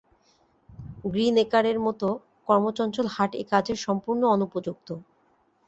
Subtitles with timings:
[1.05, 2.01] গ্রীনএকারের মত
[2.47, 4.89] কর্মচঞ্চল হাট এ কাজের সম্পূর্ণ অনুপযুক্ত।